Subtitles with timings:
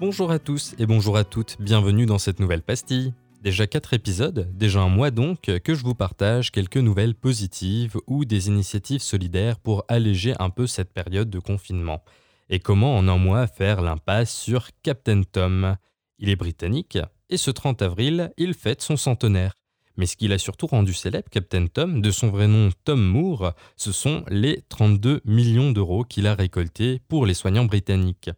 [0.00, 3.12] Bonjour à tous et bonjour à toutes, bienvenue dans cette nouvelle pastille.
[3.42, 8.24] Déjà 4 épisodes, déjà un mois donc, que je vous partage quelques nouvelles positives ou
[8.24, 12.02] des initiatives solidaires pour alléger un peu cette période de confinement.
[12.48, 15.76] Et comment en un mois faire l'impasse sur Captain Tom?
[16.18, 16.96] Il est britannique
[17.28, 19.52] et ce 30 avril, il fête son centenaire.
[19.98, 23.52] Mais ce qu'il a surtout rendu célèbre, Captain Tom, de son vrai nom Tom Moore,
[23.76, 28.30] ce sont les 32 millions d'euros qu'il a récoltés pour les soignants britanniques.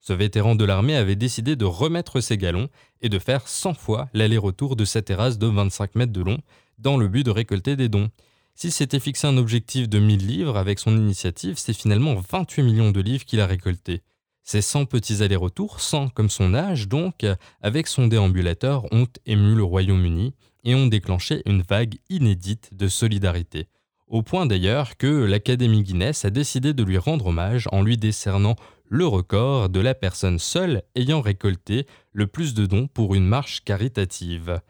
[0.00, 2.68] Ce vétéran de l'armée avait décidé de remettre ses galons
[3.00, 6.38] et de faire 100 fois l'aller-retour de sa terrasse de 25 mètres de long
[6.78, 8.10] dans le but de récolter des dons.
[8.54, 12.90] S'il s'était fixé un objectif de 1000 livres avec son initiative, c'est finalement 28 millions
[12.90, 14.02] de livres qu'il a récoltés.
[14.42, 17.26] Ces 100 petits allers-retours, 100 comme son âge donc,
[17.60, 23.66] avec son déambulateur, ont ému le Royaume-Uni et ont déclenché une vague inédite de solidarité.
[24.06, 28.54] Au point d'ailleurs que l'Académie Guinness a décidé de lui rendre hommage en lui décernant
[28.88, 33.64] le record de la personne seule ayant récolté le plus de dons pour une marche
[33.64, 34.60] caritative.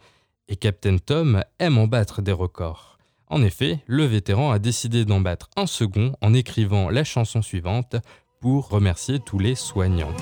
[0.48, 2.98] Et Captain Tom aime en battre des records.
[3.28, 7.96] En effet, le vétéran a décidé d'en battre un second en écrivant la chanson suivante
[8.40, 10.14] pour remercier tous les soignants.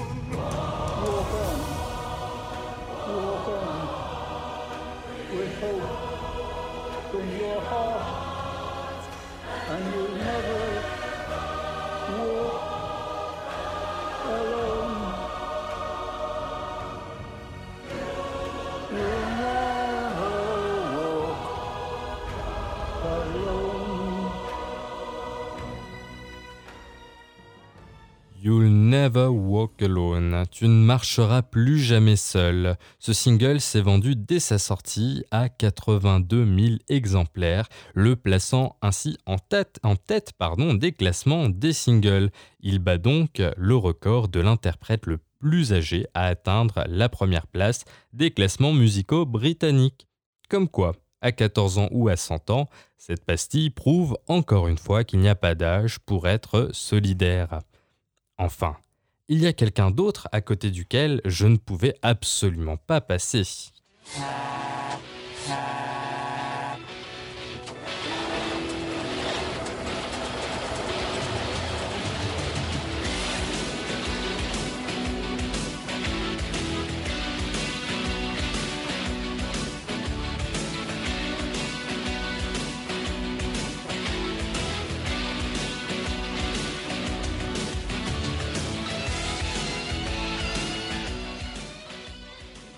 [14.24, 15.14] alone.
[18.90, 19.23] alone.
[28.44, 30.44] You'll never walk alone.
[30.50, 32.76] Tu ne marcheras plus jamais seul.
[32.98, 39.38] Ce single s'est vendu dès sa sortie à 82 000 exemplaires, le plaçant ainsi en
[39.38, 39.80] tête,
[40.78, 42.30] des classements des singles.
[42.60, 47.86] Il bat donc le record de l'interprète le plus âgé à atteindre la première place
[48.12, 50.06] des classements musicaux britanniques.
[50.50, 52.68] Comme quoi, à 14 ans ou à 100 ans,
[52.98, 57.60] cette pastille prouve encore une fois qu'il n'y a pas d'âge pour être solidaire.
[58.38, 58.76] Enfin,
[59.28, 63.44] il y a quelqu'un d'autre à côté duquel je ne pouvais absolument pas passer.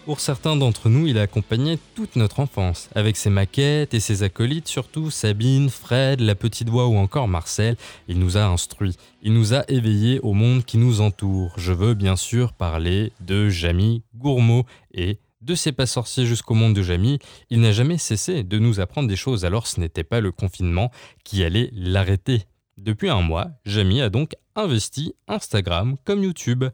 [0.07, 4.23] Pour certains d'entre nous, il a accompagné toute notre enfance, avec ses maquettes et ses
[4.23, 7.75] acolytes, surtout Sabine, Fred, la petite voix ou encore Marcel.
[8.07, 11.55] Il nous a instruits, il nous a éveillés au monde qui nous entoure.
[11.57, 16.75] Je veux bien sûr parler de Jamie Gourmaud et de ses pas sorciers jusqu'au monde
[16.75, 17.19] de Jamie,
[17.51, 20.93] il n'a jamais cessé de nous apprendre des choses, alors ce n'était pas le confinement
[21.25, 22.45] qui allait l'arrêter.
[22.79, 26.65] Depuis un mois, Jamie a donc investi Instagram comme YouTube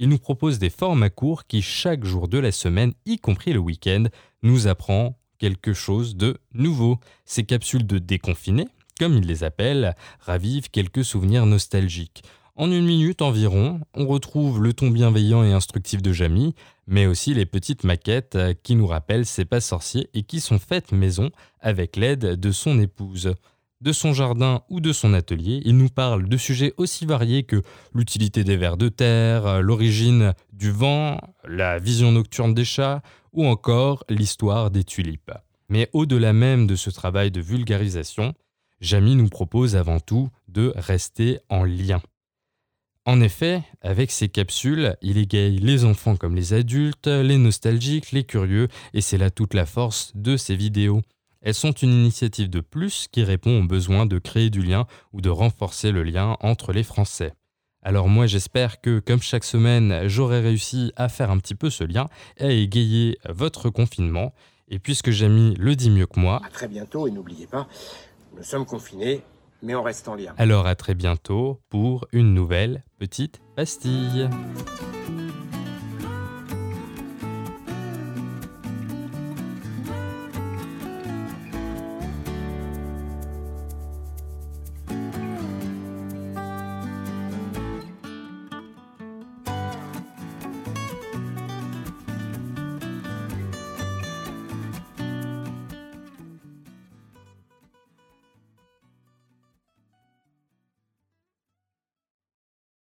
[0.00, 3.58] il nous propose des formats courts qui, chaque jour de la semaine, y compris le
[3.58, 4.04] week-end,
[4.42, 6.98] nous apprend quelque chose de nouveau.
[7.26, 8.66] Ces capsules de déconfinés,
[8.98, 12.22] comme il les appelle, ravivent quelques souvenirs nostalgiques.
[12.56, 16.54] En une minute environ, on retrouve le ton bienveillant et instructif de Jamie,
[16.86, 20.92] mais aussi les petites maquettes qui nous rappellent ses pas sorciers et qui sont faites
[20.92, 23.34] maison avec l'aide de son épouse
[23.80, 27.62] de son jardin ou de son atelier, il nous parle de sujets aussi variés que
[27.94, 31.18] l'utilité des vers de terre, l'origine du vent,
[31.48, 33.02] la vision nocturne des chats
[33.32, 35.32] ou encore l'histoire des tulipes.
[35.68, 38.34] Mais au-delà même de ce travail de vulgarisation,
[38.80, 42.00] Jamie nous propose avant tout de rester en lien.
[43.06, 48.24] En effet, avec ces capsules, il égaye les enfants comme les adultes, les nostalgiques, les
[48.24, 51.00] curieux, et c'est là toute la force de ces vidéos.
[51.42, 55.20] Elles sont une initiative de plus qui répond au besoin de créer du lien ou
[55.20, 57.32] de renforcer le lien entre les Français.
[57.82, 61.82] Alors moi j'espère que comme chaque semaine j'aurai réussi à faire un petit peu ce
[61.82, 64.34] lien et à égayer votre confinement.
[64.68, 66.40] Et puisque Jamie le dit mieux que moi...
[66.44, 67.66] À très bientôt et n'oubliez pas,
[68.36, 69.22] nous sommes confinés,
[69.62, 70.34] mais on reste en lien.
[70.36, 74.28] Alors à très bientôt pour une nouvelle petite pastille.